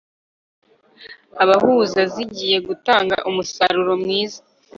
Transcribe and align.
abahuza 1.43 2.01
zigiye 2.13 2.57
gutanga 2.67 3.15
umusaruro 3.29 3.93
mwiza 4.01 4.39